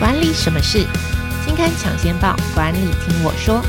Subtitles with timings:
[0.00, 0.78] 管理什么事？
[1.44, 3.62] 金刊抢先报，管理听我说。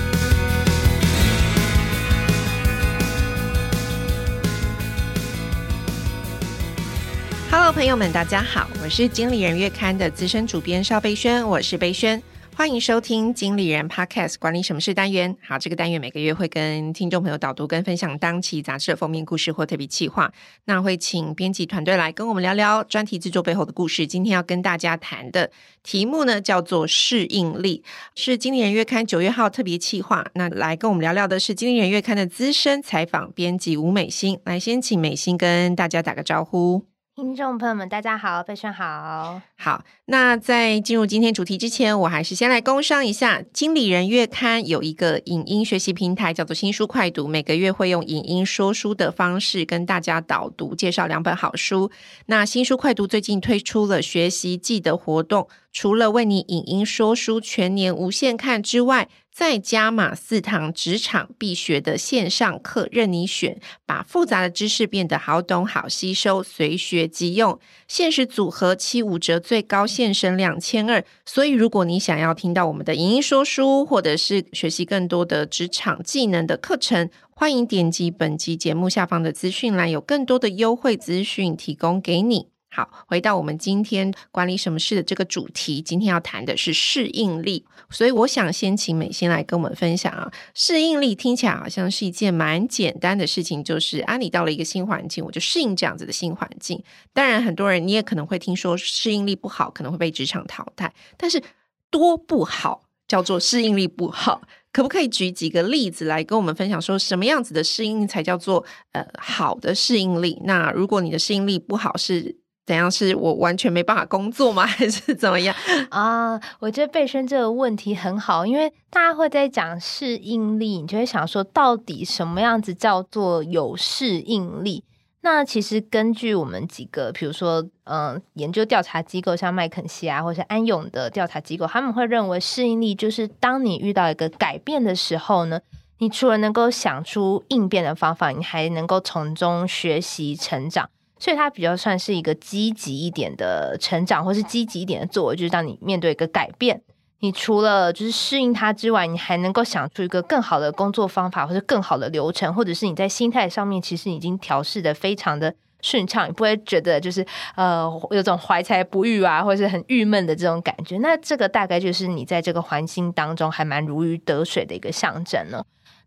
[7.51, 12.23] Hello，朋友们，大家好，我是经理人月刊的资深主编邵贝萱，我是贝萱。
[12.61, 15.35] 欢迎收听经理人 Podcast 管理什么事单元。
[15.41, 20.31] 好，这个单元每个月会跟听众朋友导读跟分享当期杂志的封面故事或特别企划。
[20.65, 24.05] 那会请编辑团队来跟我们聊聊专题制作背后的故事。
[24.05, 25.49] 今天要跟大家谈的
[25.81, 27.83] 题目呢，叫做适应力，
[28.13, 30.23] 是经理人月刊九月号特别企划。
[30.35, 34.39] 那来跟我们聊聊的是经理人月刊的资深采访编辑吴美心。
[34.45, 36.90] 来，先请美心跟大家打个招呼。
[37.13, 39.41] 听众朋友们，大家好，贝萱好。
[39.57, 43.43] 好，那在进入今天主题之前，我还是先来工商一下。
[43.51, 51.91] 经理人月刊有一个影音学习平台，叫做新书快读，每个月会用影音说书的方式跟大家导读介绍两本好书。
[52.27, 67.57] 那新书快读最近推出了学习季的活动，除了为你影音说书全年无限看之外，再加码四堂职场必学的线上课，任你选，把复杂的知识变得好懂好吸收，随学即用。
[67.87, 71.03] 限时组合七五折，最高现省两千二。
[71.25, 82.50] 所以，如果你想要听到我们的影音说书，或者是学习更多的职场技能的课程，欢迎点击本集节目下方的资讯栏，有更多的优惠资讯提供给你。
[82.73, 90.31] 好，回到我们今天管理什么事的这个主题，今天要谈的是适应力，所以我想先请美心来跟我们分享啊。
[90.55, 96.81] 适应力听起来好像是一件蛮简单的事情，就是啊，你到了一个新环境，我就适应这样子的新环境。
[97.11, 100.93] 当然，很多人你也可能会听说适应力不好，可能会被职场淘汰。
[101.17, 101.43] 但是
[101.89, 104.43] 多不好叫做适应力不好？
[104.71, 110.41] 可不可以举几个例子来跟我们分享，说什么样子的适应才叫做呃好的适应力？
[110.45, 112.39] 那如果你的适应力不好是？
[112.71, 114.63] 怎样是我完全没办法工作吗？
[114.65, 115.53] 还是怎么样
[115.89, 116.39] 啊？
[116.59, 124.85] 我觉得背身这个问题很好，因为大家会在讲适应力，你就会想说，到底什么样子叫做有适应力？
[125.19, 135.59] 那其实根据我们几个，比如说，嗯、研究调查机构，像麦肯锡啊，或是安永的调查机构，他们会认为适应力就是当你遇到一个改变的时候呢，
[135.97, 140.89] 你除了能够想出应变的方法，你还能够从中学习成长。
[141.21, 146.81] 所以它比较算是一个积极一点的成长，或是积极一点的作为，就是当你面对一个改变，
[147.19, 157.23] 你除了就是适应它之外，你还能够想出一个更好的工作方法，或者更好的流程，或者是你在心态上面其实已经调试得非常的顺畅，你不会觉得就是
[157.55, 160.97] 呃有种怀才不遇啊，或者是很郁闷的这种感觉。
[160.97, 165.63] 那这个大概就是你在这个环境当中还蛮如鱼得水的一个象征呢。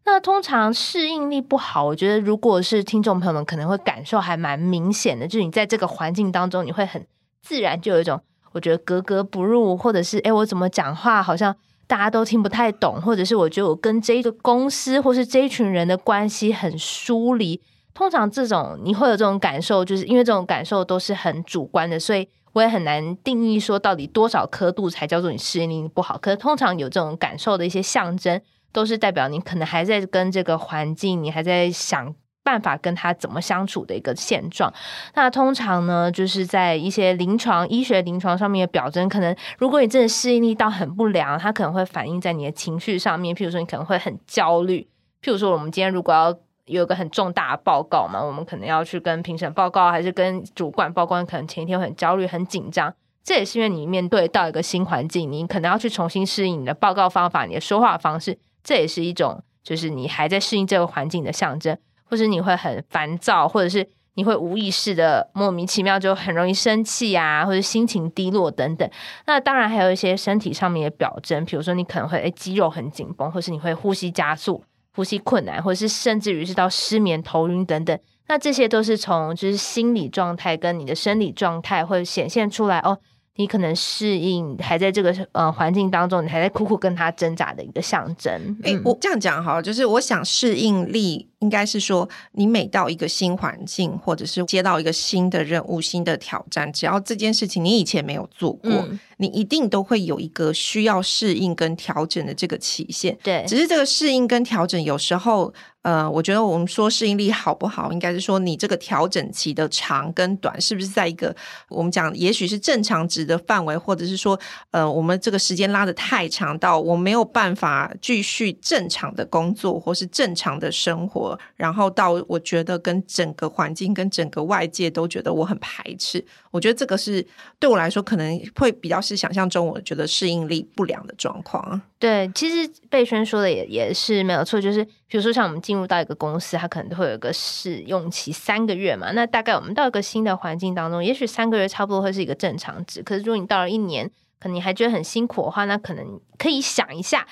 [0.06, 7.06] 那通常适应力不好，我觉得如果是听众朋友们可能会感受还蛮明显的，就是你在这个环境当中，你会很
[7.40, 8.20] 自然就有一种
[8.52, 11.56] 我觉得格格不入，或者是诶，我怎么讲话好像
[11.86, 17.62] 大家都听不太懂，或者是我觉得我跟这个公司或是这一群人的关系很疏离。
[17.94, 26.18] 通常这种你会有这种感受，就是因为这种感受都是很主观的，所以我也很难定义说到底多少刻度才叫做你适应力不好。
[26.18, 28.38] 可是通常有这种感受的一些象征。
[28.74, 32.12] 都是代表你可能还在跟这个环境，你还在想
[32.42, 34.70] 办法跟他怎么相处的一个现状。
[35.14, 43.34] 那通常呢，就是在一些临床医学临床上面的表征，可能如果你真的适应力到很不良，它可能会反映在你的情绪上面。
[43.34, 44.86] 譬如说，你可能会很焦虑。
[45.22, 46.36] 譬如说，我们今天如果要
[46.66, 52.92] 有一个很重大的报告嘛，我们可能要去跟评审报告，还是跟主管报告，可能前一天会很焦虑、很紧张。
[53.22, 58.36] 这也是因为你面对到一个新环境，你可能要去重新适应你的报告方法、你的说话方式。
[58.64, 68.90] 这也是一种，就是你还在适应这个环境的象征，或是你会很烦躁，或者是你会无意识的莫名其妙就很容易生气啊，或者心情低落等等。
[69.26, 74.64] 那当然还有一些身体上面的表征，比如说你可能会肌肉很紧绷，或是你会呼吸加速、
[74.94, 77.98] 呼吸困难，或者是甚至于是到失眠、头晕等等。
[78.26, 82.98] 那这些都是从就是心理状态跟你的生理状态会显现出来哦。
[83.36, 88.32] 你可能适应还在这个呃环境当中，你还在苦苦跟他挣扎的一个象征。
[88.62, 103.14] 哎、欸，我这样讲好了，就是我想适应力应该是说，你每到一个新环境，或者是接到一个新的任务、新的挑战，只要这件事情你以前没有做过，嗯、你一定都会有一个需要适应跟调整的这个期限。
[103.22, 105.52] 对，只是这个适应跟调整有时候。
[105.84, 111.36] 呃，我觉得我们说适应力好不好，应该是说你这个调整期的长跟短，是不是在一个
[111.68, 126.24] 我们讲也许是正常值的范围，或者是说，呃，我们这个时间拉的太长到我没有办法继续正常的工作或是正常的生活，然后到我觉得跟整个环境跟整个外界都觉得我很排斥。
[126.50, 127.26] 我觉得这个是
[127.58, 131.80] 对我来说可能会比较是想象中我觉得适应力不良的状况。
[131.98, 139.10] 对，其实贝轩说的也也是没有错，就是比如说像我们进入到一个公司，它可能会有一个试用期三个月嘛。
[139.12, 143.02] 那大概我们到一个新的环境当中，也许三个月差不多会是一个正常值。
[143.02, 144.08] 可是如果你到了一年，
[144.38, 147.26] 可能你还觉得很辛苦的话，那可能可以想一下。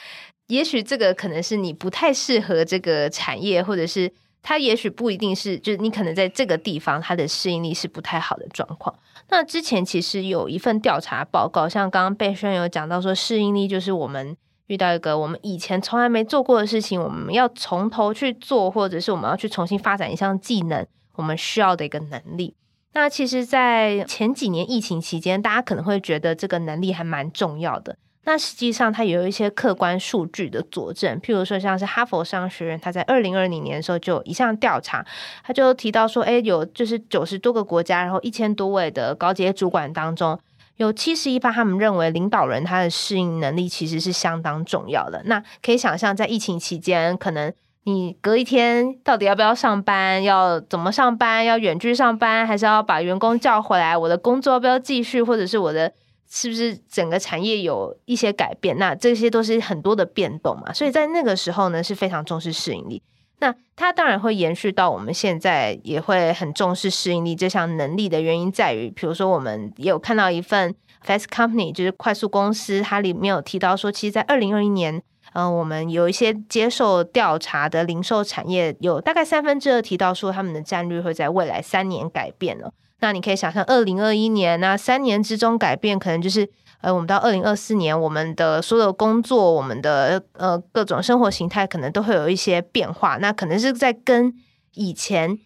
[0.49, 4.13] 也许这个可能是你不太适合这个产业，或者是
[4.43, 8.95] 它也许不一定是，就是你可能在这个地方它的适应力是不太好的状况。
[9.29, 14.37] 那之前其实有一份调查报告，像刚刚贝轩有讲到说，适应力就是我们
[14.67, 22.55] 遇到一个我们以前从来没做过的事情，我们要从头去做，或者是我们要去重新发展一项技能，我们需要的一个能力。
[22.95, 27.97] 那其实，在前几年疫情期间，大家可能会觉得这个能力还蛮重要的。
[28.25, 35.05] 那实际上，它有一些客观数据的佐证，譬如说，像是哈佛商学院，它在二零二零年的时候就一项调查，
[35.43, 40.39] 它就提到说，哎，有就是九十多个国家，然后一千多位的高阶主管当中，
[40.77, 45.21] 有七十一趴他们认为领导人他的适应能力其实是相当重要的。
[45.25, 47.53] 那可以想象，在疫情期间，可能
[47.83, 55.93] 你隔一天到底要不要上班，要怎么上班，要远距上班，还是要把员工叫回来，我的工作要不要继续，或者是我的。
[56.35, 58.79] 是不是整个产业有一些改变？
[58.79, 63.03] 那这些都是很多的变动嘛，所以在那个时候呢，是非常重视适应力。
[63.41, 70.75] 那它当然会延续到我们现在，也会很重视适应力这项能力的原因在于，比如说我们也有看到一份
[71.05, 74.95] Fast Company，就是快速公司，它里面有提到说，其实，在二零二一年，
[75.35, 82.73] 嗯、呃，我们有一些接受调查的零售产业，有大概三分之二提到说，他们的战略会在未来三年改变了。
[83.03, 86.49] 那你可以想象，二零二一年那三年之中改变，可能就是
[86.81, 93.19] 呃，我们到二零二四年，我们的所有工作，我们的呃各种生活形态，可能都会有一些变化。
[93.19, 94.33] 那可能是在跟
[94.73, 95.39] 以前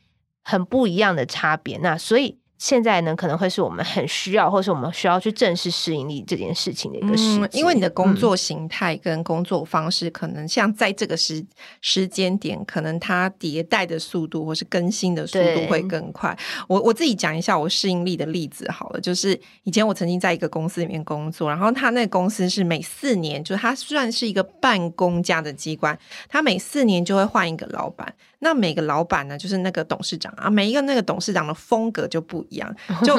[0.44, 1.78] 很不一样的差别。
[1.78, 2.38] 那所以。
[2.58, 11.44] 现在呢，可能会是我们很需要，或是我们需要去正视适应力这件事情的一个时、嗯、因为你的工作形态跟工作方式，可能像在这个时
[11.80, 16.36] 时间点，可能它迭代的速度或是更新的速度会更快。
[16.66, 25.98] 我我自己讲一下我适应力的例子好了，就是以前我曾经在一个公司里面工作，然后他那个公司是每四年，就是它算是一个办公家的机关，
[26.28, 28.14] 他每四年就会换一个老板。
[28.38, 33.14] 那每个老板呢，就是那个董事长啊，每一个那个董事长的风格就不一样，就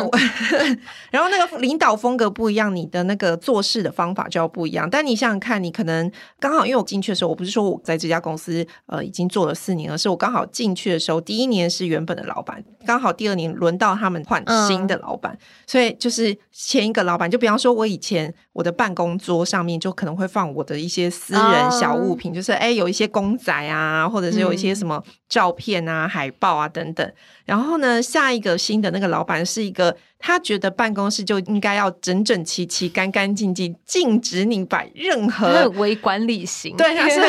[1.12, 4.90] 然后那个领导风格不一样，你的那个做事的方法就要不一样。
[4.90, 25.04] 但你想想看，你可能刚好因为我进去的时候，我不是说我在这家公司呃已经做了四年，而是我刚好进去的时候，第一年是原本的老板，刚好第二年轮到他们换新的老板，嗯、所以就是前一个老板，就比方说我以前我的办公桌上面就可能会放我的一些私人小物品，嗯、就是哎有一些公仔啊，或者是有一些什么。
[25.30, 27.14] 照片啊、海报啊等等，
[27.48, 36.76] 然后呢，下一个新的那个老板是一个，他觉得办公室就应该要整整齐齐、干干净净，禁止你摆任何微管理型。
[36.76, 37.22] 对，他是。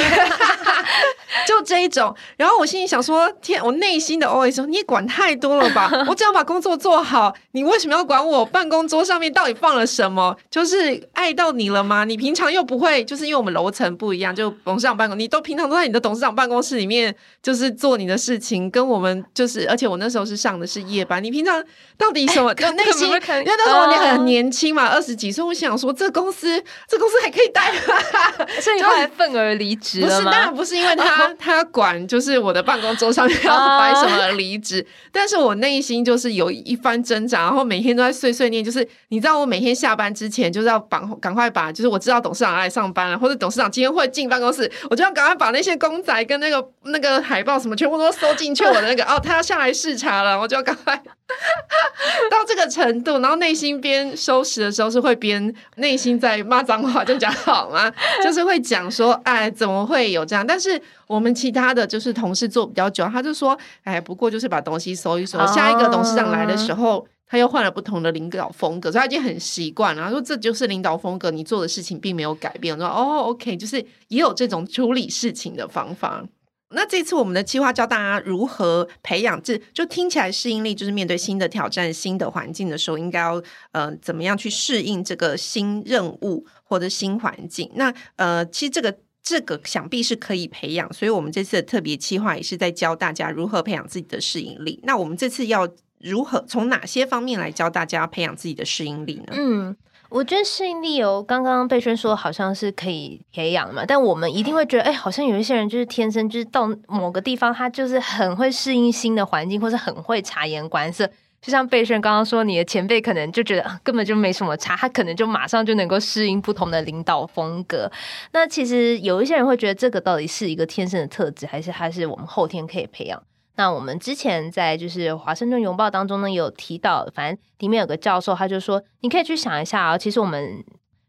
[1.47, 5.91] 就这一种，然后我心里想说：天，我内心的 OS 说，你也管太多了吧？
[6.09, 10.37] 我只要把工作做好，你为什么要管我办公桌上面到底放了什么？
[10.51, 12.05] 就是碍到你了吗？
[12.05, 21.63] 你平常又不会，就是因为我们楼层不一样，就董事长办公，你都平常都在你的董事长办公室里面，就是做你的事情，跟我们就是，而且我那时候是上的是夜班，你平常
[21.97, 22.53] 到底什么？
[22.85, 27.79] 就内心，因为那时候你很年轻嘛，二十几岁，我想说，这公司，这公司还可以待吗？
[28.61, 30.01] 所以你后来愤而离职？
[30.01, 31.29] 不是，当然不是因为他。
[31.39, 51.01] 他管就是我的办公桌上面要摆什么离职， 但是我内心就是有一番挣扎，然后每天都在碎碎念，就是你知道我每天下班之前就是要赶赶快把，就是我知道董事长来上班了，或者董事长今天会进办公室，我就要赶快把那些公仔跟那个那个海报什么全部都收进去我的那个哦，他要下来视察了，我就要赶快
[52.31, 57.93] 到这个程度，然后内心边收拾的时候是会边内心在骂脏话，就讲好吗？
[58.25, 60.47] 就是会讲说，哎，怎么会有这样？
[60.47, 60.81] 但是。
[61.09, 65.39] 我们其他的就是同事做比较久，他就说：“哎，不过就是把东西收一收。
[65.39, 65.49] Oh.
[65.55, 70.03] 下一个董事长来的时候，他又换了不同的领导风格，所以他已经很习惯了。
[70.05, 72.75] 他说这就是领导风格，你做的事情并没有改变。
[72.75, 76.23] 我说哦，OK，就是也有这种处理事情的方法。
[76.71, 87.71] 那这次我们的计划教大家如何培养，这就听起来适应力，就是面对新的挑战、新的环境的时候，应该要呃怎么样去适应这个新任务或者新环境。
[87.75, 88.99] 那呃，其实这个。
[89.21, 94.81] 这个想必是可以培养，所以我们这次的特别计划也是在教大家如何培养自己的适应力。
[94.85, 99.35] 那我们这次要如何从哪些方面来教大家培养自己的适应力呢？
[99.37, 99.77] 嗯，
[100.11, 111.09] 我觉得适应力有刚刚贝萱说好像是可以培养嘛，但我们一定会觉得，哎，好像有一些人就是天生就是到某个地方，他就是很会适应新的环境，或是很会察言观色。
[111.41, 117.89] 就像贝萱刚刚说，你的前辈可能就觉得、根本就没什么差，他可能就马上就能够适应不同的领导风格。
[118.33, 123.23] 那其实有一些人会觉得，这个到底是一个天生的特质，还是还是我们后天可以培养？
[123.59, 130.65] 那我们之前在就是华盛顿邮报当中呢，有提到，反正里面有个教授，他就说，你可以去想一下啊，其实我们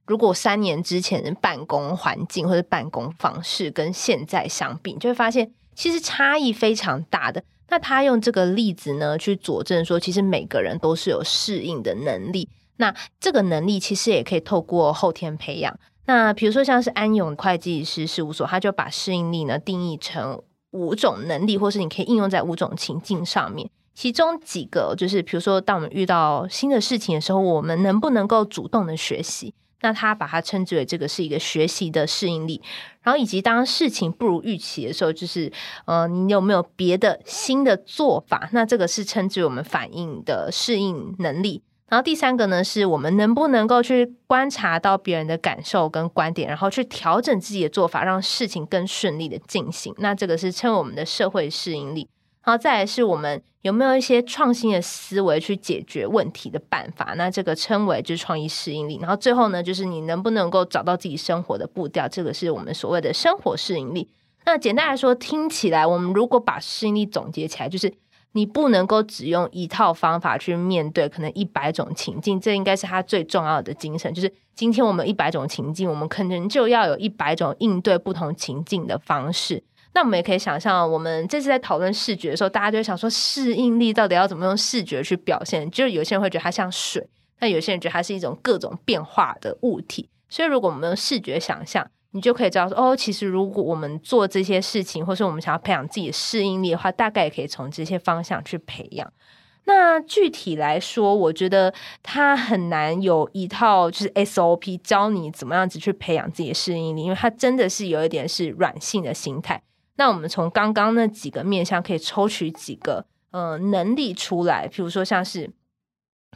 [0.07, 7.43] 如果三年之前的办公环境或者办公方式跟现在相比，你就会发现其实差异非常大的。
[7.67, 12.49] 那他用这个例子呢，去佐证说，其实每个人都是有适应的能力。
[12.77, 15.79] 那这个能力其实也可以透过后天培养。
[16.07, 20.41] 那比如说像是安永会计师事务所，他就把适应力呢定义成。
[20.71, 23.69] 五种能力，或是你可以应用在五种情境上面。
[23.93, 29.53] 其中几个就是，比如说，当我们遇到新的事情的时候，我们能不能够主动的学习？
[29.81, 32.61] 那他把它称之为这个是一个学习的适应力。
[33.01, 35.51] 然后，以及当事情不如预期的时候，就是
[35.85, 38.49] 呃，你有没有别的新的做法？
[38.51, 41.63] 那这个是称之为我们反应的适应能力。
[41.89, 49.93] 然后第三个呢，是我们能不能够去观察到别人的感受跟观点，然后去调整自己的做法，让事情更顺利的进行。
[49.97, 52.07] 那这个是称为我们的社会适应力。
[52.43, 57.15] 然后再来是我们有没有一些创新的思维去解决问题的办法。
[57.17, 58.99] 那这个称为就是创意适应力。
[59.01, 64.07] 然后最后呢，就是你能不能够找到自己生活的步调，这个是我们所谓的生活适应力。
[64.45, 67.91] 那简单来说，听起来我们如果把适应力总结起来，就是。
[68.33, 74.13] 你不能够只用一套方法去面对可能一百种情境，这应该是他最重要的精神。
[74.13, 79.63] 就是今天我们一百种情境，我们可能就要有一百种应对不同情境的方式。
[79.93, 85.69] 那我们也可以想象，我们这次在讨论视觉的时候，大家就会想说，适应力到底要怎么用视觉去表现？
[85.71, 87.09] 就是有些人会觉得它像水，
[87.39, 90.07] 但有些人觉得它是一种各种变化的物体。
[90.29, 99.13] 所以，如果我们用视觉想象，你就可以知道说，哦，其实如果我们做这些事情，或是我们想要培养自己的适应力的话，大概也可以从这些方向去培养。
[99.65, 109.61] 那具体来说，我觉得它很难有一套就是 SOP 教你怎么样子去培养自己的适应力，因为它真的是有一点是软性的心态。
[109.97, 115.51] 那我们从刚刚那几个面向可以抽取几个呃能力出来，比如说像是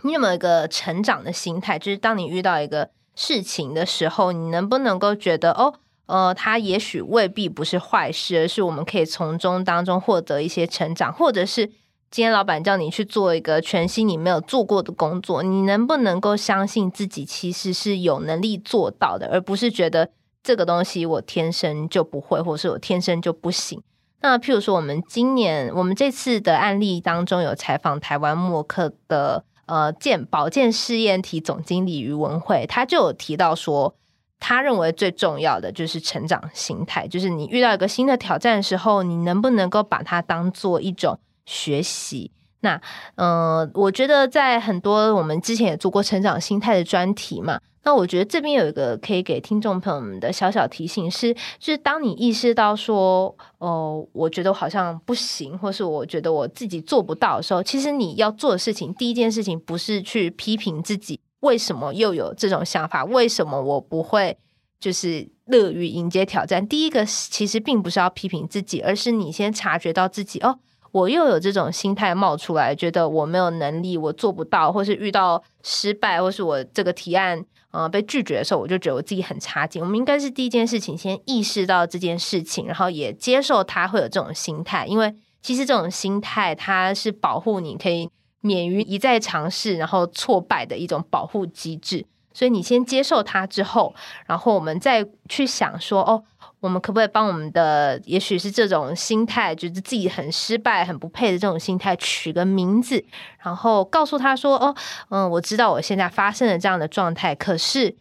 [0.04, 2.92] 你有没有一个成长的心态，就是当你遇到一个。
[3.16, 5.76] 事情的时候，你能不能够觉得哦，
[6.08, 11.68] 呃，它也许未必不是坏事，而是我们可以从中当中获得一些成长，或者是
[12.10, 20.10] 今天老板叫你去做一个全新你没有做过的工作，你能不能够相信自己其实是有能力做到的，而不是觉得
[20.42, 23.82] 这个东西我天生就不会，或是我天生就不行。
[24.22, 29.44] 那譬如说，我们今年我们这次的案例当中有采访台湾默克的。
[29.66, 33.96] 呃，健保健试验体总经理于文慧，他就有提到说，
[34.40, 42.32] 他认为最重要的就是成长心态，就是你遇到一个新的挑战的时候，你能不能够把它当做一种学习？
[42.60, 42.82] 那，
[43.16, 47.60] 呃，我觉得在很多我们之前也做过成长心态的专题嘛。
[47.86, 64.38] 那我觉得这边有一个可以给听众朋友们的小小提醒是，就是当你意识到说，哦、我觉得我好像不行，或是我觉得我自己做不到的时候，其实你要做的事情，第一件事情不是去批评自己为什么又有这种想法，为什么我不会
[64.80, 66.66] 就是乐于迎接挑战。
[66.66, 70.60] 第一个其实并不是要批评自己，而是你先察觉到自己哦。
[70.92, 79.82] 我又有这种心态冒出来，觉得我没有能力，我做不到，或是遇到失败，或是我这个提案呃被拒绝的时候，我就觉得我自己很差劲。
[79.82, 92.06] 我们应该是第一件事情，先意识到这件事情，然后也接受他会有这种心态，因为其实这种心态它是保护你可以免于一再尝试然后挫败的一种保护机制。
[92.34, 93.94] 所以你先接受它之后，
[94.26, 96.24] 然后我们再去想说哦。
[96.64, 103.04] 我们可不可以帮我们的，也许是这种心态，觉得自己很失败、很不配的这种心态，取个名字，
[103.44, 104.74] 然后告诉他说：“哦，
[105.10, 107.94] 嗯，我知道我现在发生了这样的状态，可是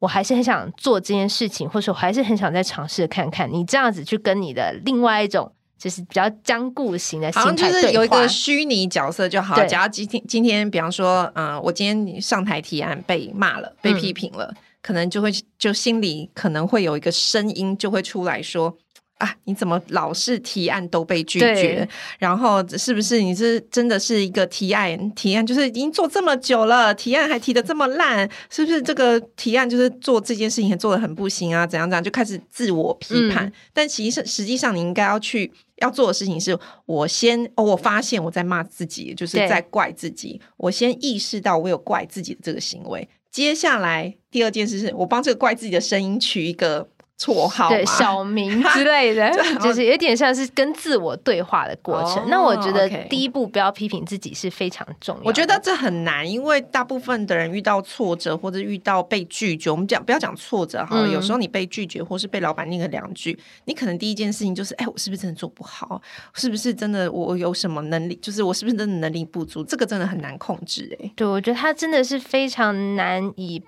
[0.00, 9.64] 我还是很想做这件事情，或者我还是很想再尝试看看。”你这样子去跟你的另外一种，就是比较僵固型的心态，好像就是有一个虚拟角色就好。
[9.66, 14.52] 假如今天今天，比方说，嗯，我今天上台提案被骂了，被批评了。
[14.52, 18.76] 嗯可能就会就心里可能会有一个声音就会出来说
[19.18, 21.88] 啊，你怎么老是提案都被拒绝？
[22.20, 28.30] 然后是不是你是真的是一个提案提案就是已经做这么久了，提案还提的这么烂？
[28.48, 31.66] 是不是这个提案就是做这件事情做的很不行啊？
[31.66, 33.46] 怎样怎样就开始自我批判？
[33.46, 36.56] 嗯、但其实实际上你应该要去要做的事情是，
[36.86, 40.40] 我先哦，我发现我在骂自己，就是在怪自己。
[40.56, 43.08] 我先意识到我有怪自己的这个行为。
[43.30, 46.88] 接下来第二件事是我帮这个怪自己的声音取一个。
[47.18, 49.28] 绰号对小名之类的，
[49.60, 52.22] 就是有点像是跟自我对话的过程。
[52.22, 55.26] Oh, 那我觉得第一步不要批评自己是非常重要的。
[55.26, 66.00] 我觉得这很难，因为大部分的人遇到挫折或者遇到被拒绝，我们讲不要讲挫折哈，嗯、有时候你被拒绝或是被老板念个两句，你可能第一件事情就是，哎，我是不是真的做不好？
[66.34, 68.14] 是不是真的我有什么能力？
[68.22, 69.64] 就是我是不是真的能力不足？
[69.64, 71.10] 这个真的很难控制哎。
[71.16, 73.60] 对，我觉得他真的是非常难以。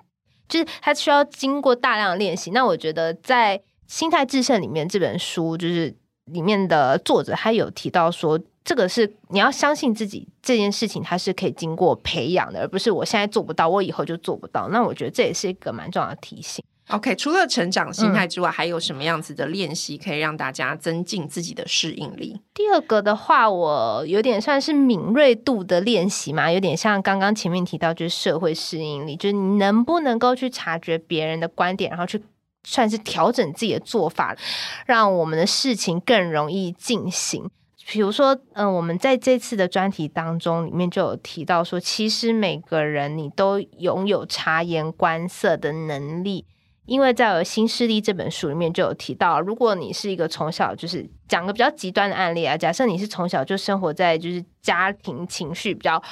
[0.50, 2.50] 就是他需要经过大量的练习。
[2.50, 14.68] 那我觉得在《心态制胜》里面这本书，就是里面的作者他有提到说，这个是你要相信自己这件事情，它是可以经过培养的，而不是我现在做不到，我以后就做不到。
[14.68, 16.62] 那我觉得这也是一个蛮重要的提醒。
[16.90, 22.40] OK，除了成长心态之外，嗯、还有什么样子的练习可以让大家增进自己的适应力？
[22.52, 32.20] 第二个的话，我有点算是敏锐度的练习嘛，有点像刚刚前面提到，就是社会适应力，就是你能不能够去察觉别人的观点，然后去
[32.64, 34.36] 算是调整自己的做法，
[34.84, 37.48] 让我们的事情更容易进行。
[37.86, 46.44] 比如说，嗯、呃，我们在这次的专题当中里面就有提到说，其实每个人你都拥有察言观色的能力。
[46.90, 56.02] 因为在《新势力》这本书里面就有提到，如果你是一个从小就是讲个比较极端的案例啊，假设你是从小就生活在就是家庭情绪比较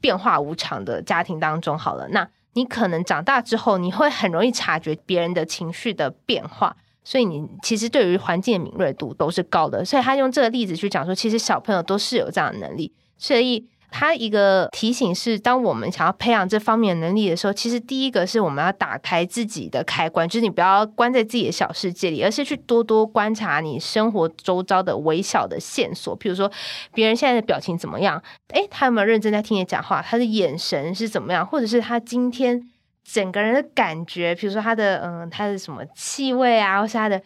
[0.00, 9.84] 变化无常的家庭当中，好了，那你可能长大之后你会很容易察觉别人的情绪的变化，所以你其实对于环境的敏锐度都是高的。
[9.84, 13.68] 所以他用这个例子去讲说，其实小朋友都是有这样的能力，所以。
[13.90, 26.18] 他一个提醒是，当我们想要培养这方面能力的时候，其实第一个是我们要打开自己的开关，就是你不要关在自己的小世界里，而是去多多观察你生活周遭的微小的线索。
[26.18, 26.50] 譬如说，
[26.94, 28.22] 别人现在的表情怎么样？
[28.54, 30.00] 诶，他有没有认真在听你讲话？
[30.00, 31.44] 他的眼神是怎么样？
[31.46, 32.62] 或者是他今天
[33.04, 34.34] 整个人的感觉？
[34.34, 37.20] 比如说他的嗯，他的什么气味啊，或是他的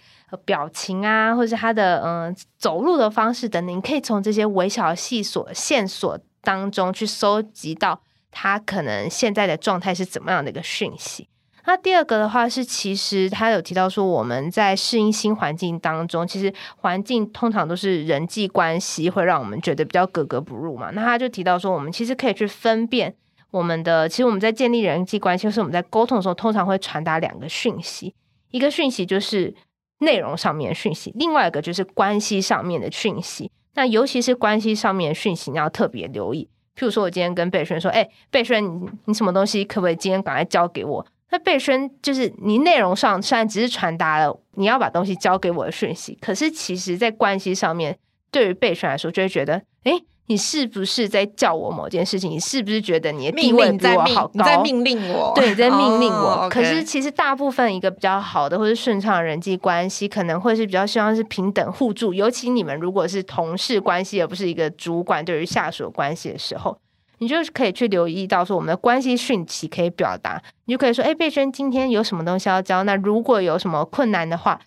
[0.45, 6.19] 表情啊，或者是他的嗯走路的方式等等，你可以从这些微小细索线索。
[6.45, 11.29] 当中去收集到他可能现在的状态是怎么样的一个讯息。
[11.67, 20.91] 那第二个的话是，其实他有提到说，我们在适应新环境当中，其实环境通常都是人际关系会让我们觉得比较格格不入嘛。
[20.91, 23.15] 那他就提到说，我们其实可以去分辨
[23.51, 28.15] 我们的，其实我们在建立人际关系，就是我们在沟通的时候，通常会传达两个讯息，
[28.51, 29.55] 一个讯息就是
[30.01, 33.51] 内容上面的讯息，另外一个就是关系上面的讯息。
[33.75, 36.49] 那尤其是关系上面讯息，你要特别留意。
[36.77, 47.97] 譬如说，我今天跟贝轩说：“哎、欸，贝轩，你你什么东西可不可以今天赶快交给我？”那贝轩就是你内容上虽然只是传达了你要把东西交给我的讯息，可是其实在关系上面，
[48.31, 49.93] 对于贝轩来说，就会觉得：“哎、”
[50.27, 52.31] 你是不是在叫我某件事情？
[52.31, 54.33] 你是不是觉得你的地位比我好高？
[54.33, 56.45] 你在命令我，对，你在命令我。
[56.45, 56.51] Oh.
[56.51, 62.15] 可是其实大部分一个比较好的或者顺畅的人际关系，可能会是比较希望是平等互助。
[62.15, 66.79] 尤其你们如果是同事关系，而不是一个主管对于下属关系的时候，
[67.19, 70.43] 你就可以去留意到说我们的关系讯息可以表达。
[70.65, 72.83] 你就可以说：“哎，贝轩，今天有什么东西要交？
[72.85, 74.59] 那如果有什么困难的话。”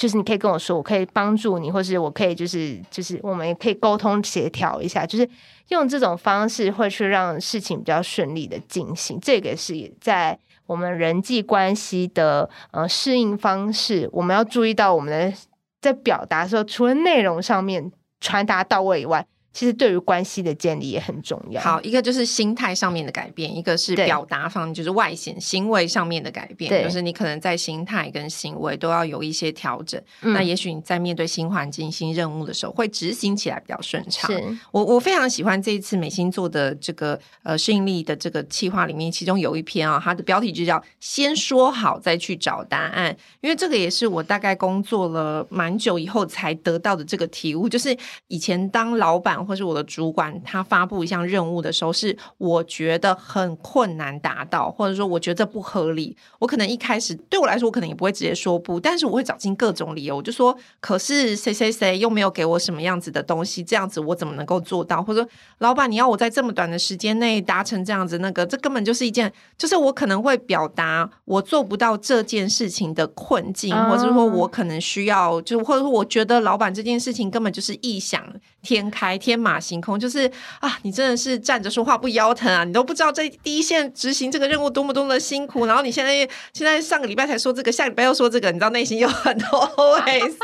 [0.00, 5.28] 就是你可以跟我说，我可以帮助你，或是我可以就是就是我们也可以沟通协调一下，就是
[5.68, 9.18] 用这种方式会去让事情比较顺利的进行。
[9.20, 15.36] 这个是在我们人际关系的呃适应方式，我们要注意到我们的
[15.82, 19.26] 在表达的时候，除了内容上面传达到位以外。
[19.60, 21.60] 其实对于关系的建立也很重要。
[21.60, 26.82] 好，一个就是心态上面的改变，一个是表达方，就是外显行为上面的改变。
[26.82, 30.02] 就是你可能在心态跟行为都要有一些调整。
[30.22, 34.32] 嗯、那也许你在面对新环境、新任务的时候，会执行起来比较顺畅。
[34.32, 34.42] 是
[34.72, 43.14] 我我非常喜欢这一次美心做的这个呃适应力的这个企划里面，其中有一篇啊，它的标题就叫“先说好再去找答案”。
[43.42, 47.94] 因为这个也是我大概工作了蛮久以后才得到的这个体悟，就是
[48.28, 49.49] 以前当老板。
[49.50, 56.16] 或是我的主管，他发布一项任务的时候，是我觉得很困难达到，或者说我觉得不合理。
[56.38, 65.02] 我可能一开始对我来说，我可能也不会直接说不，但是我会找尽各种理由，我就说，可是谁谁谁又没有给我什么样子的东西，这样子我怎么能够做到？
[65.02, 78.22] 或者说，老板，你要我在这么短的时间内达成这样子，那个这根本就是一件，就是我可能会表达我做不到这件事情的困境，或者说我可能需要，就或者说我觉得老板这件事情根本就是异想
[78.62, 79.29] 天开天。
[79.30, 82.64] 天马行空，就是啊，你真的是站着说话不腰疼啊！
[82.64, 86.16] 你都不知道这第一线执行这个任务多么多么的辛苦，然后你现在
[86.52, 90.34] 现在上个礼拜才说这个，下礼拜又说这个，你知道内心有很多 OS。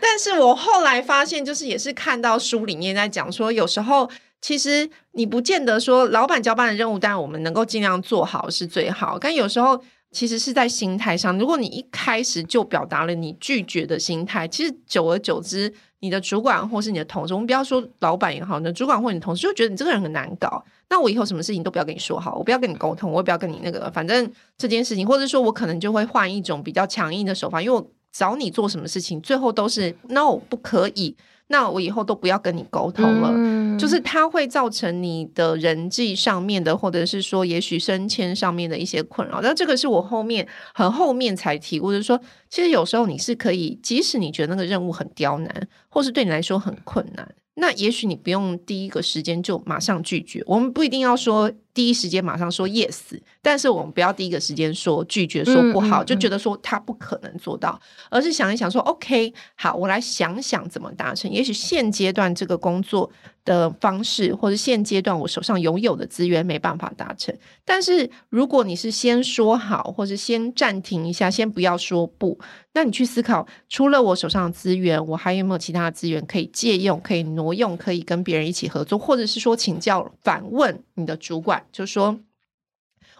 [0.00, 9.18] 但是我后来发现，就是也是看到书里面在讲说，有时候其实你不见得说老板交办的任务，但我们能够尽量做好是最好。
[9.18, 20.64] 但有时候其实是在心态上，如果你一开始就表达了你拒绝的心态，其实久而久之，你的主管或是你的同事，我们不要说老板也好，你的主管或你同事就觉得你这个人很难搞。
[20.88, 31.16] 那我以后什么事情都不要跟你说好，我不要跟你沟通，我也不要跟你那个，反正这件事情，或者说我可能就会换一种比较强硬的手法，因为我找你做什么事情，最后都是 no 不可以。
[31.48, 39.40] 那我以后都不要跟你沟通了，嗯、就是它会造成你的人际上面的，或者是说也许升迁上面的一些困扰。
[39.42, 50.42] 但这个是我后面很后面才提过，就是说，其实有时候你是可以，即使你觉得那个任务很刁难，或是对你来说很困难，那也许你不用第一个时间就马上拒绝。
[50.46, 51.50] 我们不一定要说。
[51.78, 61.30] 第一时间马上说 yes，但是我们不要第一个时间说拒绝，说不好，嗯嗯嗯、就觉得说他不可能做到，而是想一想说 OK，好，我来想想怎么达成。
[61.30, 63.08] 也许现阶段这个工作
[63.44, 67.32] 的方式，或者现阶段我手上拥有的资源没办法达成。
[67.64, 72.36] 但是如果你是先说好，或者先暂停一下，先不要说不，
[72.72, 81.64] 那你去思考，除了我手上的资源，我还有没有其他的资源可以借用、可以挪用、可以跟别人一起合作，或者是说请教、反问你的主管。
[81.72, 82.18] 就说，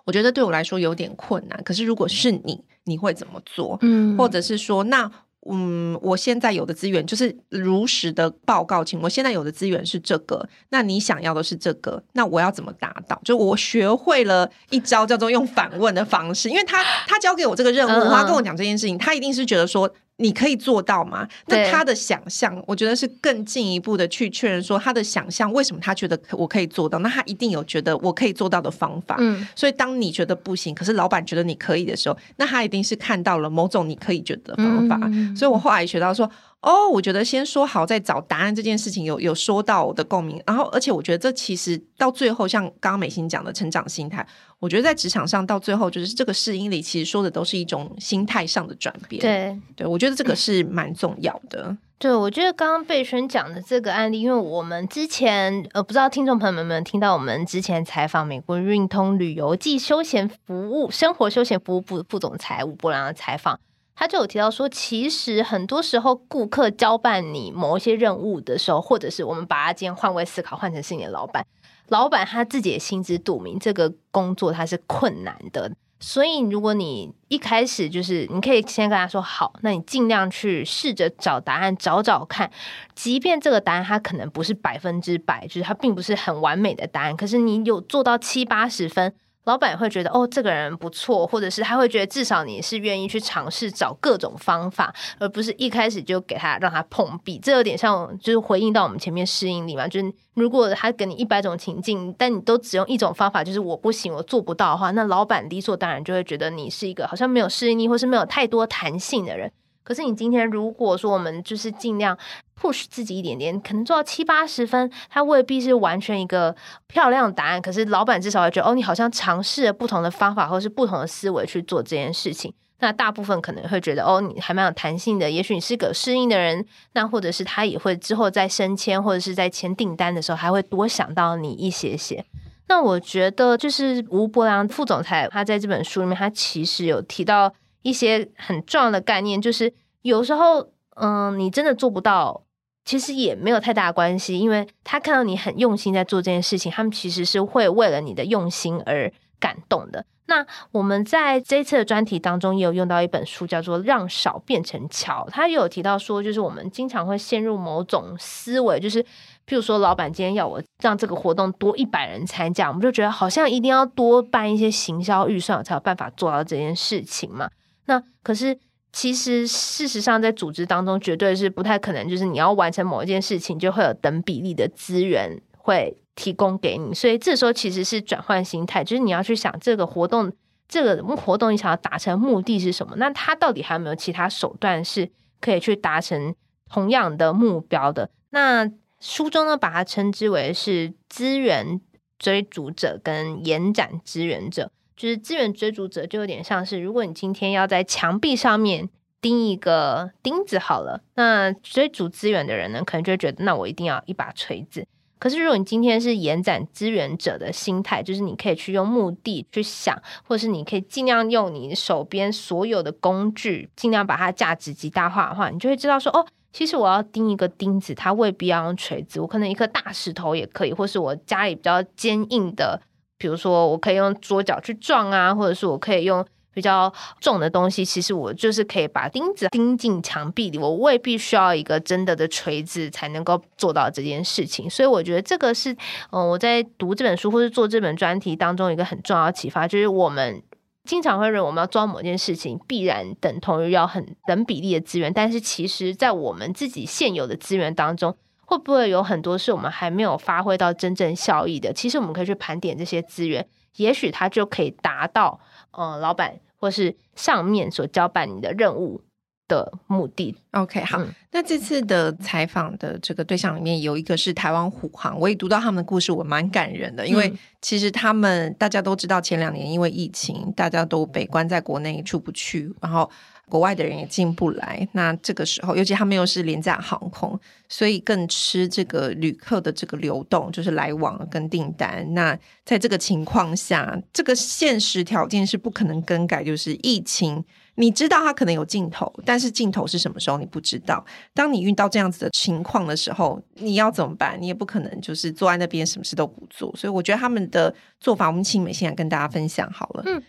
[0.04, 1.62] 我觉得对我来说有点困难。
[1.64, 3.78] 可是如果是你，你会怎么做？
[3.82, 5.10] 嗯，或者是说，那
[5.50, 13.20] 嗯，我现在有的资源就是如实的报告，请我现在有的资源是这个，那你想要的是这个，那我要怎么达到？
[13.24, 19.90] 就我学会了一招叫做用反问的方式，因为他他交给我这个任务，他跟我讲这件事情，他一定是觉得说。
[20.18, 21.26] 你可以做到吗？
[21.46, 26.98] 那他的想象，我觉得是更进一步的去确认说他的想象为什么他觉得我可以做到？
[26.98, 29.16] 那他一定有觉得我可以做到的方法。
[29.18, 34.98] 嗯，所以当你觉得不行，可是老板觉得你可以的时候，那他一定是看到了某种你可以觉得的方法。
[35.04, 36.30] 嗯，所以我后来学到说。
[36.60, 44.26] 哦，我觉得先说好再找答案这件事情有有说到我的共鸣，然后而且我觉得这其实到最后像刚刚美心讲的成长心态，
[44.60, 49.20] 我觉得在职场上到最后就是这个适应力，其实说的都是一种心态上的转变。
[49.20, 51.76] 对对，我觉得这个是蛮重要的。
[51.98, 63.58] 对，我觉得刚刚贝轩讲的这个案例，因为我们之前呃不知道听众朋友们有没有听到我们之前采访美国运通旅游暨休闲服务生活休闲服务部副总裁吴伯良的采访。
[63.96, 71.44] 他就有提到说，其实很多时候顾客交办你某一些任务的时候，或者是我们把他今天换位思考，换成是你的老板，
[71.88, 75.72] 老板他自己也心知肚明，这个工作他是困难的。
[76.00, 82.48] 所以如果你一开始就是，你可以先跟他说好，那你尽量去试着找答案，找找看，
[82.94, 89.12] 即便这个答案它可能不是百分之百，就是它并不是很完美的答案，可是你有做到七八十分。
[89.48, 97.38] 老板会觉得哦，这个人不错，或者是他会觉得至少你是愿意去尝试找各种方法，而不是一开始就给他让他碰壁。
[97.42, 109.50] 这有点像就是回应到我们前面适应力嘛，就是如果他给你一百种情境，但你都只用一种方法，就是我不行，我做不到的话，那老板理所当然就会觉得你是一个好像没有适应力，或是没有太多弹性的人。
[109.82, 112.14] 可是你今天如果说我们就是尽量
[112.60, 116.54] push 自己一点点，可能做到七八十分，它未必是完全一个
[116.86, 117.62] 漂亮的答案。
[117.62, 122.52] 可是老板至少会觉得，哦，你好像尝试了不同的方法，或是不同的思维去做这件事情。
[122.80, 125.30] 那大部分可能会觉得，哦，你还蛮有弹性的。
[125.30, 132.24] 也许你是个适应的人，那或者是他也会之后在升迁或者是在签订单的时候，还会多想到你一些些。
[132.68, 137.52] 那我觉得就是吴伯良副总裁，他在这本书里面，他其实有提到。
[137.82, 142.42] 一些很重要的概念，就是有时候，嗯，你真的做不到，
[142.88, 150.06] 其实也没有太大关系，因为他看到你很用心在做这件事情，他们其实是会为了你的用心而感动的。
[150.24, 167.50] 那我们在这一次的专题当中也有用到一本书，叫做《让少变成巧》，他也有提到说，就是我们经常会陷入某种思维，就是譬如说，老板今天要我让这个活动多一百人参加，我们就觉得好像一定要多办一些行销预算，才有办法做到这件事情嘛。
[167.84, 168.58] 那可是，
[168.92, 176.94] 其实事实上，在组织当中，绝对是不太可能，就是你要完成某一件事情，就会有等比例的资源会提供给你。
[176.94, 180.32] 所以这时候其实是转换心态，就是你要去想这个活动，
[180.66, 182.94] 这个活动你想要达成目的是什么？
[182.96, 186.34] 那它到底还有没有其他手段是可以去达成
[186.68, 188.10] 同样的目标的？
[188.30, 188.70] 那
[189.00, 191.80] 书中呢，把它称之为是资源
[192.18, 194.72] 追逐者跟延展资源者。
[194.98, 198.88] 就是资源追逐者，就有点像是，如果你今天要在墙壁上面
[199.20, 204.84] 钉一个钉子好了，那追逐资源的人呢，可能就会觉得，那我一定要一把锤子。
[205.20, 222.80] 可是如果你今天是延展资源者的心态，就是你可以去用目的去想，或者是你可以尽量用你手边所有的工具，尽量把它价值极大化的话，你就会知道说，哦，其实我要钉一个钉子，它未必要用锤子，我可能一颗大石头也可以，或是我家里比较坚硬的，
[223.18, 226.24] 比如说我可以用桌角去撞啊，或者是我可以用。
[226.54, 234.68] 比较重的东西，其实我就是可以把钉子钉进墙壁里，我未必需要一个真的的锤子才能够做到这件事情。
[234.68, 235.70] 所以我觉得这个是，
[236.10, 240.42] 嗯，我在读这本书或是做这本专题当中一个很重要的启发，就是我们
[240.84, 248.16] 经常会认为我们要做某件事情，必然等同于要很等比例的资源，但是其实在我们自己现有的资源当中，
[248.48, 251.70] 会不会有很多是我们还没有发挥到真正效益的？
[251.74, 255.38] 其实我们可以去盘点这些资源，也许它就可以达到，
[255.72, 256.40] 嗯，老板。
[256.60, 259.00] 或是上面所交办你的任务
[259.48, 260.36] 的目的。
[260.52, 273.10] OK，好，嗯、那这次的采访的这个对象里面有一个是台湾虎航，我也读到他们的故事，我蛮感人的，因为其实他们大家都知道，前两年因为疫情，大家都被关在国内出不去，然后。
[273.50, 282.06] 国外的人也进不来，那这个时候，尤其他们又是廉价航空，所以更吃这个旅客的这个流动，就是来往跟订单。
[282.12, 287.42] 那在这个情况下，这个现实条件是不可能更改，就是疫情，
[287.78, 291.04] 你知道它可能有尽头，但是尽头是什么时候你不知道。
[291.32, 294.36] 当你遇到这样子的情况的时候，你要怎么办？
[294.40, 296.74] 你也不可能就是坐在那边什么事都不做。
[296.76, 300.02] 所以我觉得他们的做法，我们请美心来跟大家分享好了。
[300.06, 300.22] 嗯。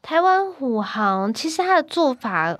[0.00, 2.58] 台湾虎航其实它的做法，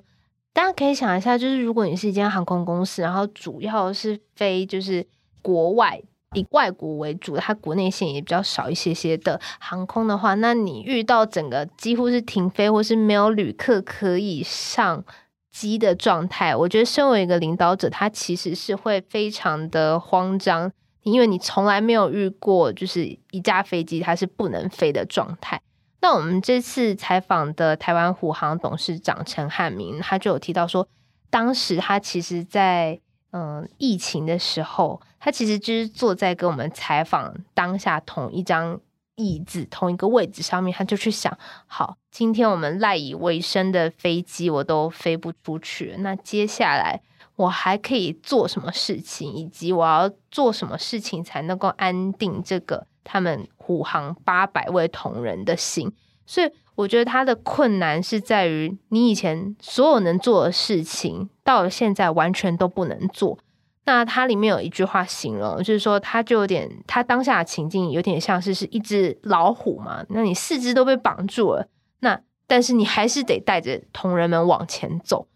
[0.53, 5.07] 大家可以想一下，就是如果你是一间航空公司，然后主要是飞就是
[5.43, 6.01] 国外
[6.35, 15.05] 以外国为主，它国内线也比较少一些些的航空的话，那你遇到整个几乎是停飞或是没有旅客可以上
[15.51, 25.61] 机的状态，我觉得身为一个领导者，他其实是会非常的慌张，因为你从来没有遇过就是一架飞机它是不能飞的状态。
[26.01, 30.87] 那我们这次采访的台湾虎航董事长陈汉明，他就有提到说，
[31.31, 38.79] 当时他其实在嗯疫情的时候，他其实就是坐在跟我们采访当下同一张
[39.15, 41.35] 椅子、同一个位置上面，他就去想：
[41.67, 47.01] 好，今天我们赖以为生的飞机我都飞不出去，那接下来
[47.37, 52.87] 我还可以做什么事情，以及我要做什么事情才能够安定这个。
[53.03, 55.91] 他们虎航八百位同仁的心，
[56.27, 63.39] 所以我觉得他的困难是在于，你以前所有能做的事情，到了现在完全都不能做。
[63.87, 71.69] 那它里面有一句话形容，就是说，他就有点，他当下的情境有点像是是一只老虎嘛，那你四肢都被绑住了，
[72.01, 75.29] 那但是你还是得带着同仁们往前走。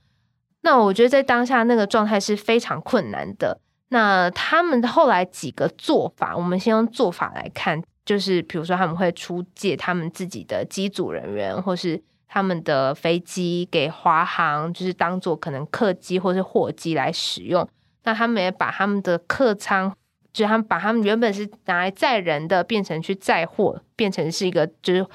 [0.63, 3.61] 那我觉得在当下那个状态是非常困难的。
[3.91, 17.67] 那他们后来几个做法，我们先用做法来看，就是比如说他们会出借他们自己的机组人员，或是他们的飞机给华航，就是当做可能客机或是货机来使用。
[18.09, 19.95] 那他们也把他们的客舱，
[20.33, 25.07] 就是他们把他们原本是拿来载人的，变成去载货，变成是一个就是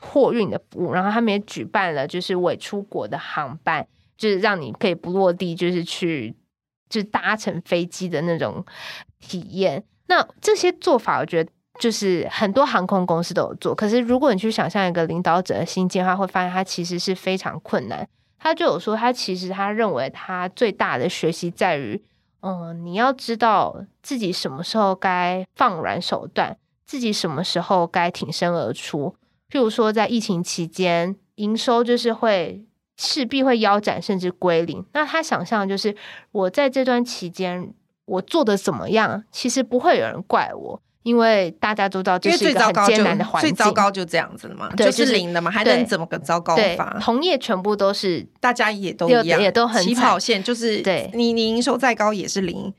[0.00, 0.92] 货运的服务。
[0.92, 3.86] 然后他们也举办了就是伪出国的航班，
[4.18, 6.36] 就是让你可以不落地，就是去。
[6.90, 8.62] 就搭乘飞机的那种
[9.18, 13.74] 体验，那这些做法，我觉得就是很多航空公司都有做。
[13.74, 18.06] 可是，如果你去想象一个领导者的心境，他会发现他其实是非常困难。
[18.38, 21.98] 他就有说，他其实他认为他最大的学习在于，
[22.42, 29.16] 嗯，你要知道自己什么时候该放软手段，自己什么时候该挺身而出。
[29.50, 32.64] 譬如说，在疫情期间，营收就是会。
[32.98, 34.84] 势必会腰斩，甚至归零。
[34.92, 35.96] 那他想象就是，
[36.30, 37.72] 我在这段期间
[38.04, 43.54] 我做的怎么样，其实不会有人怪我，因为大家都知道这是一个很艰难的环境。
[43.54, 46.98] 最糟糕就这样子了嘛，对，就是零的嘛，还能怎么个糟糕法？
[47.00, 52.72] 同业全部都是，大家也都一样，也都很起跑线，就是对你，你营收再高也是零，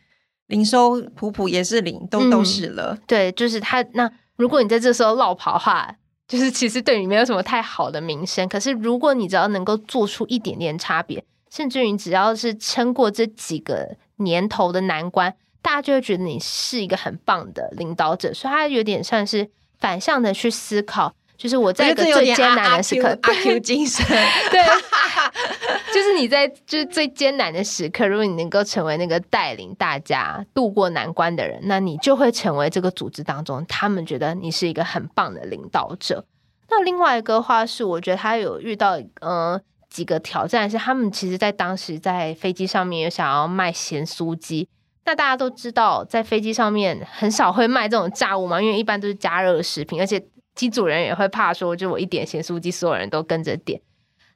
[0.48, 2.98] 营收普普也是零，都、嗯、都是了。
[3.08, 3.84] 对，就是他。
[3.94, 5.96] 那如果你在这时候落跑的话。
[6.26, 18.32] 就是其实对你没有什么太好的名声，可是如果你只要能够做出一点点差别，甚至于只要是撑过这几个年头的难关，大家就会觉得你是一个很棒的领导者。
[18.32, 19.50] 所以他有点像是
[19.80, 24.06] 反向的去思考，就是我在一个最艰难的时刻，阿 Q 精神，
[24.52, 24.62] 对。
[25.94, 36.26] 就是你在就是最艰难的时刻，如果你能够成为那个带领大家度过难关的人，那你就会成为这个组织当中他们觉得你是一个很棒的领导者。
[36.70, 44.68] 那另外一个话是，我觉得他有遇到呃几个挑战，是他们其实在当时在飞机上面有想要卖咸酥鸡。
[45.06, 53.82] 那大家都知道，在飞机上面很少会卖这种炸物嘛，因为一般都是加热食品，而且机组人也会怕说，就我一点咸酥鸡，所有人都跟着点。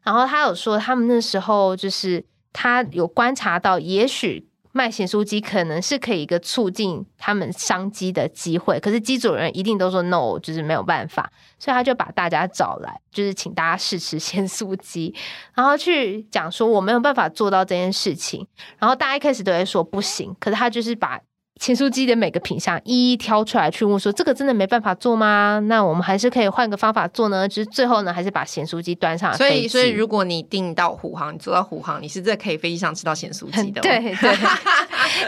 [0.03, 4.46] 然后他有说，他们那时候就是他有观察到，也许
[4.77, 15.15] 卖咸酥鸡可能是可以一个促进他们商机的机会，可是机主人一定都说 no，就是没有办法，所以他就把大家找来，就是请大家试吃咸酥鸡，
[15.55, 18.45] 然后去讲说我没有办法做到这件事情，
[18.77, 21.19] 然后大家一开始都会说不行，可是他就是把。
[21.59, 25.59] 咸酥鸡的每个品项一一挑出来去问说：“这个真的没办法做吗？
[25.67, 29.37] 那我们还是可以换个方法做呢？”就是最后呢，还是把咸酥鸡端上来。
[29.37, 33.81] 所以，所以如果你订到虎航，你坐到虎航，你是在可以飞机上吃到咸酥鸡的。
[33.83, 34.37] 对对，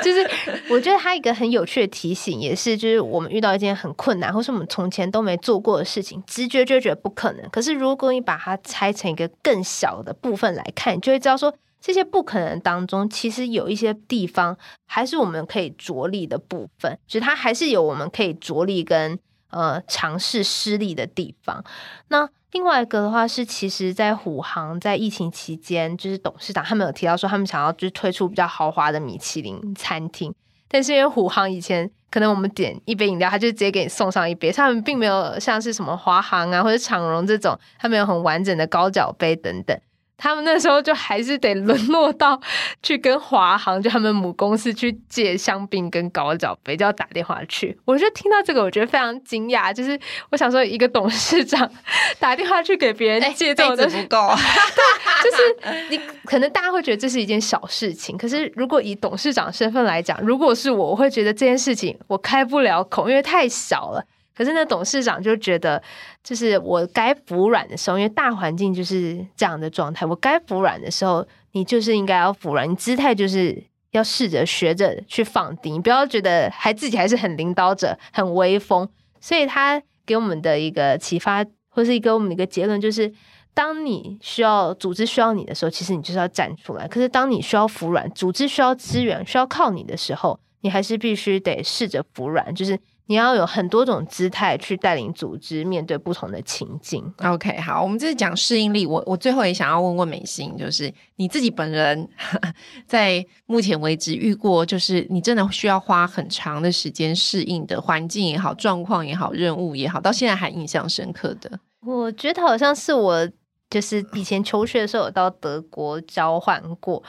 [0.04, 0.30] 就是
[0.70, 7.50] 我觉得它一个很有趣的提醒，也是就是我们遇到一件很困难，或是我们从前都没做过的事情，直觉就觉得不可能。
[7.52, 11.54] 可是如果你把它拆成一个更小的部分来看，你就会知道说。
[11.82, 19.18] 这些不可能当中，其实有一些地方还是我们可以着力的部分，就是它还是有我们可以着力跟
[19.50, 21.64] 呃尝试施力的地方。
[22.10, 30.34] 那另外一个的话是，其实，在虎航在疫情期间，就是董事长他们有提到说，他们想要就是推出比较豪华的米其林餐厅，
[30.68, 39.80] 但是因为虎航以前可能我们点一杯饮料，他就直接给你送上一杯，他们并没有像是什么华航啊或者长荣这种，他们有很完整的高脚杯等等。
[40.20, 42.40] 他们那时候就还是得沦落到
[42.84, 47.76] 去跟华航，就他们母公司去借香槟跟高脚杯，就要打电话去。
[47.86, 49.74] 我就听到这个，我觉得非常惊讶。
[49.74, 49.98] 就是
[50.30, 51.72] 我想说，一个董事长
[52.20, 54.34] 打电话去给别人借这种东西，欸，不够。
[54.76, 64.04] 对，就是你可能大家会觉得这是一件小事情，可是如果以董事长身份来讲，如果是我，我会觉得这件事情我开不了口，因为太小了。
[64.40, 65.84] 可是那董事长就觉得，
[66.24, 78.88] 就是我该服软的时候，因为大环境就是这样的状态，我该服软的时候，你就是应该要服软，你姿态就是要试着学着去放低，你不要觉得还自己还是很领导者、很威风。
[79.20, 83.12] 所以他给我们的一个启发，或是给我们的一个结论，就是
[83.54, 86.88] 当你需要组织需要你的时候，其实你就是要站出来。
[86.88, 92.80] 可是当你需要服软，组织需要资源、需要靠你的时候，你还是必须得试着服软，就是。
[93.10, 97.04] 你要有很多种姿态去带领组织面对不同的情境。
[97.24, 98.86] OK，好，我们这是讲适应力。
[98.86, 102.08] 我我最后也想要问问美心，就是你自己本人
[102.86, 111.60] 在目前为止遇过，就是你真的需要花很长的时间适应的环境也好、状况也好、任务也好，到现在还印象深刻的。
[111.84, 113.28] 我觉得好像是我
[113.72, 117.02] 就是以前求学的时候有到德国交换过，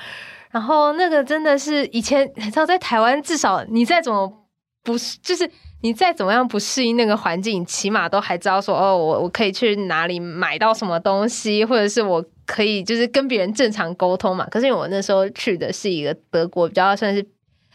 [0.51, 4.47] 然后那个真的是以前你知道在台湾，至少你再怎么
[4.83, 5.51] 不是就是。
[5.83, 14.47] 你再怎么样不适应那个环境，起码都还知道说哦，我我可以去哪里买到什么东西，或者是我可以就是跟别人正常沟通嘛。
[14.51, 17.27] 可是因为我那时候去的是一个德国比较算是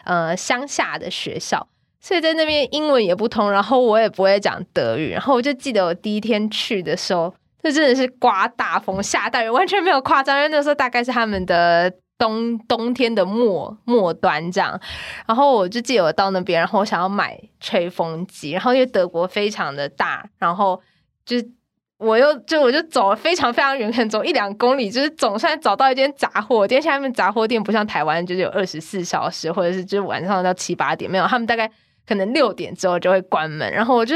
[0.04, 1.68] 呃乡下的学校，
[2.00, 5.12] 所以在那边英文也不通，然后我也不会讲德语。
[5.12, 11.91] 然后我就记得我第一天去的时候，这真的是刮大风下大雨，完全没有夸张，因为那时候大概是他们的。
[12.17, 14.80] 冬冬天的末末端这样，
[15.28, 20.82] 然后我就记得我到那边，然后我想要买吹风机，然后因为德国非常的大，然后
[21.25, 21.38] 就
[21.97, 26.82] 我又就我就走了非常非常远，可走一两公里，就是总算找到一间杂货店。
[26.82, 31.69] 下面杂货店不像台湾，就是有二十四小时，或者是就是晚上到七八点没有，他们大概
[32.08, 33.71] 可能六点之后就会关门。
[33.71, 34.15] 然后我就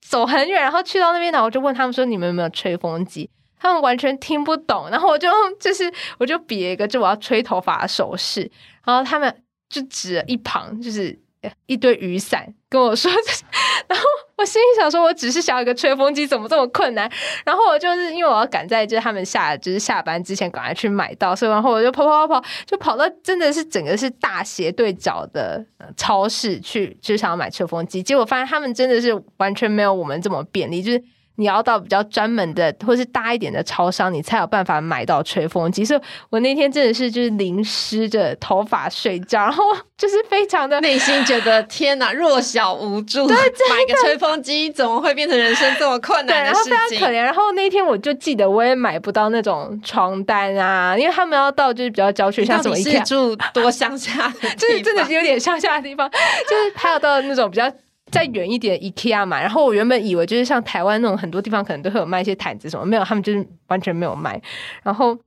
[0.00, 3.30] 走很远，然后去到那边呢，我就问他们说：“你们有没有吹风机？”
[3.60, 5.28] 他们完全听不懂，然后我就
[5.60, 8.50] 就是我就比一个就我要吹头发的手势，
[8.84, 11.18] 然后他们就指了一旁就是
[11.66, 13.10] 一堆雨伞跟我说，
[13.86, 14.04] 然后
[14.36, 17.10] 我心里想说，我只是想要一个吹风机，怎么这么困难？
[17.44, 25.64] 然后我就是因为我要赶在就是他们下就是下班之前赶快去买到，所以然后我就跑跑跑跑，就跑到真的是整个是大斜对角的
[25.96, 31.02] 超市去，就想要买吹风机，结果发现他们真的是完全没有我们这么便利，就是。
[31.38, 35.84] 你要到比较专门的或是大一点的超商，你才有办法买到吹风机。
[35.84, 39.64] 所以我那天真的是就是淋湿着头发睡觉，然后
[39.96, 43.28] 就是非常的内心觉得天哪， 弱小无助。
[43.28, 46.72] 对，买个吹风机怎么会变成人生这么困难的事情？
[46.72, 47.22] 然后非常可怜。
[47.22, 57.70] 然后那天我就记得我也买不到那种床单啊，因为他们要到就是比较郊区，像什么一住多乡下，就 是真的是有点乡下的地方，就是还有到那种比较。
[58.10, 59.40] 再远一点，IKEA 嘛。
[59.40, 64.40] 然后我原本以为就是像台湾那种很多地方可能都会有卖一些毯子什么，没有，他们就是完全没有卖。
[64.82, 65.18] 然后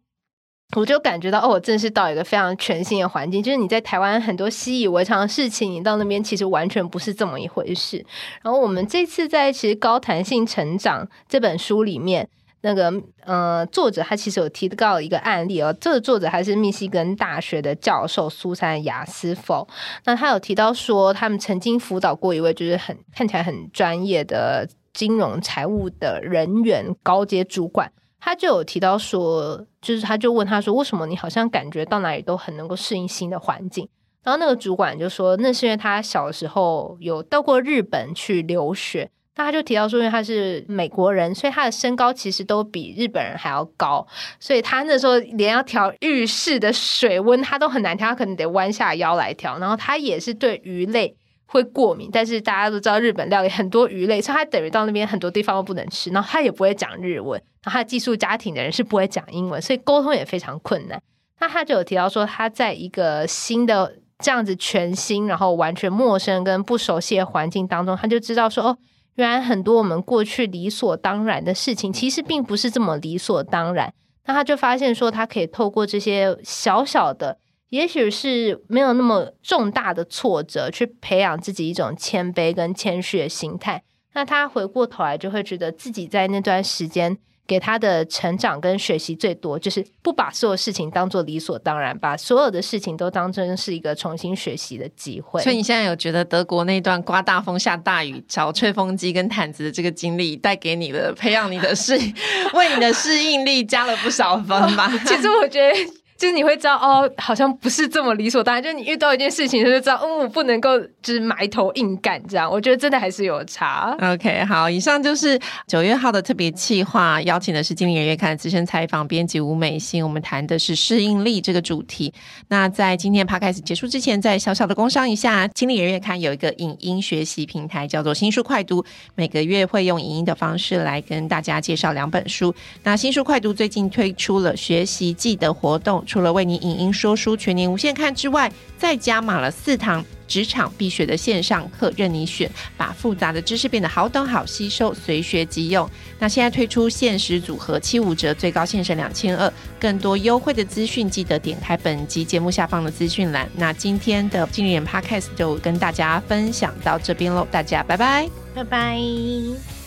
[0.76, 3.42] 我就感觉到，哦，我真的是到一个非常全新的环境。
[3.44, 8.06] 就是你在台湾很多习以为常的事情，你到那边其实完全不是这么一回事。
[8.42, 12.30] 然后我们这次在其实高弹性成长这本书里面。
[12.64, 12.94] 那个
[13.26, 19.68] 呃，作者他其实有提到一个案例哦，这个作者还是密西根大学的教授苏珊雅斯否。
[20.06, 33.90] 那他有提到说，他们曾经辅导过一位就是很看起来很专业的金融财务的人员高阶主管，他就有提到说，就是他就问他说，为什么你好像感觉到哪里都很能够适应新的环境？
[34.24, 39.10] 然后那个主管就说，那是因为他小时候有到过日本去留学。
[39.38, 44.06] 那他就提到说，因为他是美国人，所以他的身高其实都比日本人还要高，
[44.40, 49.58] 所以他那时候连要调浴室的水温，他都很难调，他可能得弯下腰来调。
[49.58, 51.16] 然后他也是对鱼类
[51.46, 56.10] 会过敏，但是大家都知道日本料理很多鱼类，所以他等于到那边很多地方都不能吃。
[56.10, 61.02] 然后他也不会讲日文，然后他寄宿家庭的人是不会讲英文，所以沟通也非常困难。
[61.40, 68.78] 那他就有提到说，他在一个新的这样子全新，然后完全陌生跟不熟悉的环境当中，他就知道说，哦，
[69.16, 73.94] 原来很多我们过去理所当然的事情，其实并不是这么理所当然。
[74.26, 77.38] 那他就发现说，他可以透过这些小小的，
[77.70, 83.84] 也许是没有那么重大的挫折，去培养自己一种谦卑跟谦虚的心态。
[84.14, 87.18] 那他回过头来，就会觉得自己在那段时间。
[87.48, 95.42] 给他的成长跟学习最多，就是不把所有事情当做理所当然，把所有的事情都当成是一个重新学习的机会。
[95.42, 101.98] 所以你现在有觉得德国那段刮大风下大雨找吹风机跟毯子的这个经历，带给你的培养你的适，
[102.54, 104.90] 为你的适应力加了不少分吗？
[105.06, 106.01] 其实我觉得。
[106.22, 108.62] 就是你会知道哦，好像不是这么理所当然。
[108.62, 112.48] 就是你遇到一件事情，就知道，嗯，我不能够就是埋头硬干这样。
[112.48, 113.98] 我觉得真的还是有差。
[114.00, 120.04] OK，好，以上就是九月号的特别企划，邀请的是《经理人月刊》资深采访编辑吴美欣。
[120.04, 122.14] 我们谈的是适应力这个主题。
[122.50, 132.54] 那在今天 Podcast 结束之前，再小小的工商一下，《经理人月刊》有一个影音学习平台，叫做新书快读，每个月会用影音的方式来跟大家介绍两本书。
[132.84, 136.06] 那新书快读最近推出了学习季的活动。
[136.12, 145.90] 除了为你影音说书全年无限看之外，再加码了四堂职场必学的线上课，任你选，把复杂的知识变得好懂好吸收，随学即用。
[146.20, 149.50] 那现在推出限时组合七五折，最高限省两千二，
[149.80, 153.50] 更多优惠的资讯，记得点开本集节目下方的资讯栏。
[153.56, 159.81] 那今天的经理人 Podcast 就跟大家分享到这边喽，大家拜拜，拜拜。